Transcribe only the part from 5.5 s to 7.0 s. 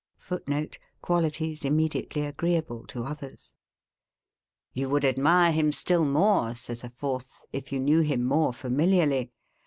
him still more, says a